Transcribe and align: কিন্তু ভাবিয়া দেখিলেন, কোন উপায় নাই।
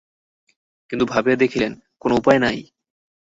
কিন্তু 0.89 1.05
ভাবিয়া 1.05 1.35
দেখিলেন, 1.35 1.71
কোন 1.99 2.11
উপায় 2.11 2.39
নাই। 2.39 2.57